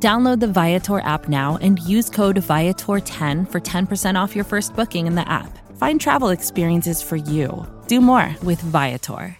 [0.00, 5.08] Download the Viator app now and use code Viator10 for 10% off your first booking
[5.08, 5.58] in the app.
[5.76, 7.66] Find travel experiences for you.
[7.88, 9.36] Do more with Viator.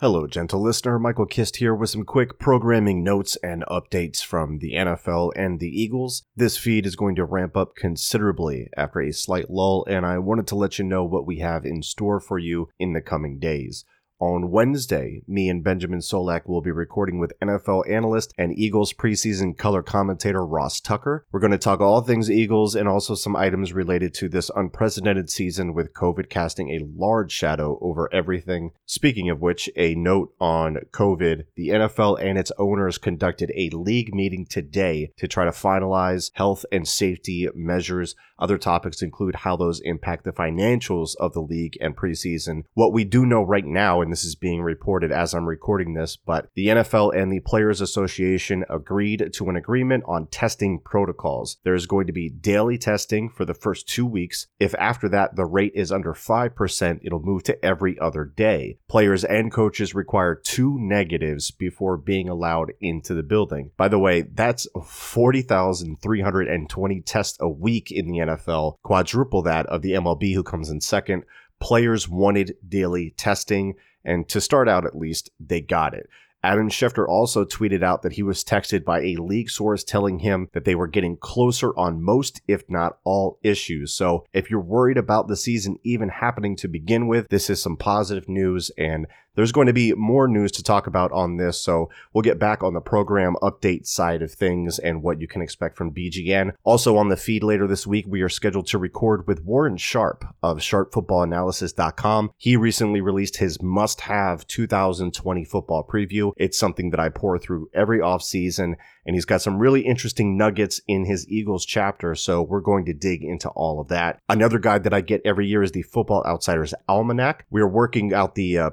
[0.00, 0.98] Hello, gentle listener.
[0.98, 5.68] Michael Kist here with some quick programming notes and updates from the NFL and the
[5.68, 6.24] Eagles.
[6.34, 10.48] This feed is going to ramp up considerably after a slight lull, and I wanted
[10.48, 13.84] to let you know what we have in store for you in the coming days.
[14.20, 19.58] On Wednesday, me and Benjamin Solak will be recording with NFL analyst and Eagles preseason
[19.58, 21.26] color commentator Ross Tucker.
[21.32, 25.30] We're going to talk all things Eagles and also some items related to this unprecedented
[25.30, 28.70] season with COVID casting a large shadow over everything.
[28.86, 34.14] Speaking of which, a note on COVID the NFL and its owners conducted a league
[34.14, 38.14] meeting today to try to finalize health and safety measures.
[38.38, 42.64] Other topics include how those impact the financials of the league and preseason.
[42.74, 46.16] What we do know right now and this is being reported as I'm recording this,
[46.16, 51.56] but the NFL and the Players Association agreed to an agreement on testing protocols.
[51.64, 54.46] There is going to be daily testing for the first two weeks.
[54.60, 58.78] If after that the rate is under 5%, it'll move to every other day.
[58.88, 63.70] Players and coaches require two negatives before being allowed into the building.
[63.76, 69.92] By the way, that's 40,320 tests a week in the NFL, quadruple that of the
[69.92, 71.24] MLB, who comes in second.
[71.60, 73.74] Players wanted daily testing.
[74.04, 76.08] And to start out, at least, they got it.
[76.44, 80.50] Adam Schefter also tweeted out that he was texted by a league source telling him
[80.52, 83.94] that they were getting closer on most, if not all, issues.
[83.94, 87.78] So if you're worried about the season even happening to begin with, this is some
[87.78, 91.90] positive news and there's going to be more news to talk about on this, so
[92.12, 95.76] we'll get back on the program update side of things and what you can expect
[95.76, 96.52] from BGN.
[96.64, 100.24] Also on the feed later this week, we are scheduled to record with Warren Sharp
[100.42, 102.32] of sharpfootballanalysis.com.
[102.36, 106.32] He recently released his must-have 2020 football preview.
[106.36, 108.76] It's something that I pour through every offseason
[109.06, 112.14] and he's got some really interesting nuggets in his Eagles chapter.
[112.14, 114.20] So we're going to dig into all of that.
[114.28, 117.44] Another guide that I get every year is the Football Outsiders Almanac.
[117.50, 118.70] We're working out the uh,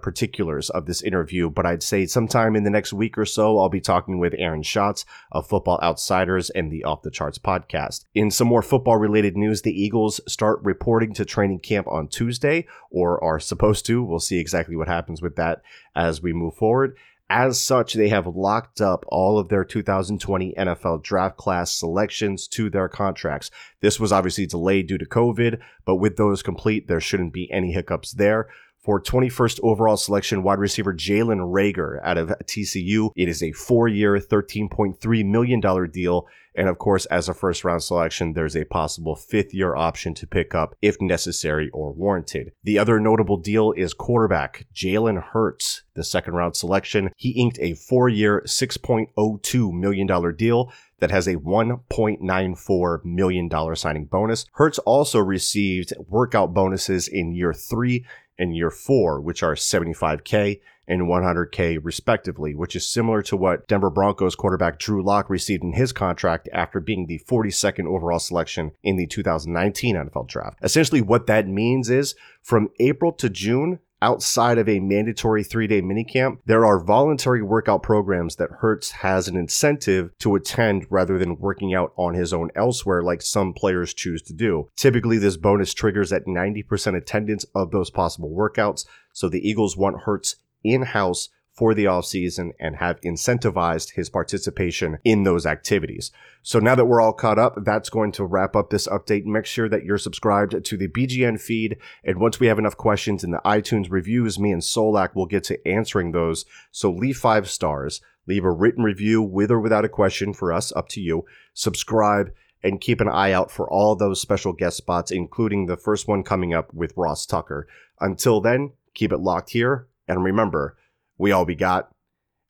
[0.60, 3.82] of this interview, but I'd say sometime in the next week or so, I'll be
[3.82, 8.06] talking with Aaron Schatz of Football Outsiders and the Off the Charts podcast.
[8.14, 12.68] In some more football related news, the Eagles start reporting to training camp on Tuesday,
[12.90, 14.04] or are supposed to.
[14.04, 15.62] We'll see exactly what happens with that
[15.96, 16.98] as we move forward.
[17.34, 22.70] As such, they have locked up all of their 2020 NFL draft class selections to
[22.70, 23.50] their contracts.
[23.80, 27.72] This was obviously delayed due to COVID, but with those complete, there shouldn't be any
[27.72, 28.50] hiccups there.
[28.82, 33.12] For 21st overall selection, wide receiver Jalen Reagor out of TCU.
[33.16, 37.84] It is a four year, $13.3 million deal and of course, as a first round
[37.84, 42.52] selection, there's a possible fifth year option to pick up if necessary or warranted.
[42.64, 47.12] The other notable deal is quarterback Jalen Hurts, the second round selection.
[47.16, 54.46] He inked a four year, $6.02 million deal that has a $1.94 million signing bonus.
[54.54, 58.06] Hurts also received workout bonuses in year three
[58.42, 63.92] and year four, which are 75K and 100K respectively, which is similar to what Denver
[63.92, 68.98] Broncos quarterback Drew Lock received in his contract after being the 42nd overall selection in
[68.98, 70.58] the 2019 NFL draft.
[70.64, 75.82] Essentially, what that means is from April to June, outside of a mandatory three day
[75.82, 81.38] minicamp, there are voluntary workout programs that Hurts has an incentive to attend rather than
[81.38, 84.70] working out on his own elsewhere, like some players choose to do.
[84.76, 90.02] Typically, this bonus triggers at 90% attendance of those possible workouts, so the Eagles want
[90.02, 96.12] Hurts in house for the offseason and have incentivized his participation in those activities.
[96.42, 99.26] So now that we're all caught up, that's going to wrap up this update.
[99.26, 101.78] Make sure that you're subscribed to the BGN feed.
[102.04, 105.44] And once we have enough questions in the iTunes reviews, me and Solak will get
[105.46, 106.46] to answering those.
[106.72, 110.72] So leave five stars, leave a written review with or without a question for us,
[110.72, 111.26] up to you.
[111.54, 112.32] Subscribe
[112.64, 116.24] and keep an eye out for all those special guest spots, including the first one
[116.24, 117.68] coming up with Ross Tucker.
[118.00, 120.78] Until then, keep it locked here and remember,
[121.22, 121.92] we all we got,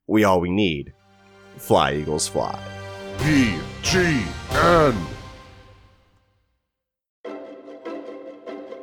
[0.06, 0.94] we all we need.
[1.58, 2.58] Fly, Eagles, fly.
[3.18, 4.96] BGN.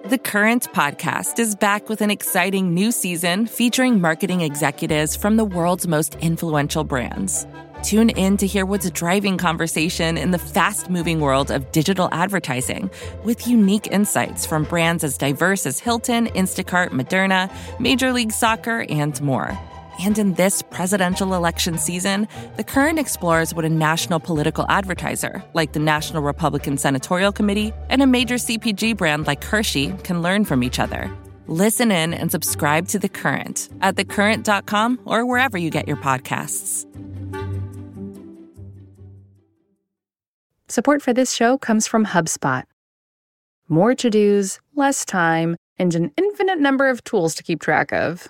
[0.05, 5.45] The Current podcast is back with an exciting new season featuring marketing executives from the
[5.45, 7.47] world's most influential brands.
[7.81, 12.91] Tune in to hear what's driving conversation in the fast moving world of digital advertising
[13.23, 19.19] with unique insights from brands as diverse as Hilton, Instacart, Moderna, Major League Soccer, and
[19.21, 19.57] more.
[19.99, 25.73] And in this presidential election season, The Current explores what a national political advertiser, like
[25.73, 30.63] the National Republican Senatorial Committee, and a major CPG brand like Hershey can learn from
[30.63, 31.11] each other.
[31.47, 36.85] Listen in and subscribe to The Current at thecurrent.com or wherever you get your podcasts.
[40.69, 42.63] Support for this show comes from HubSpot.
[43.67, 48.29] More to dos, less time, and an infinite number of tools to keep track of.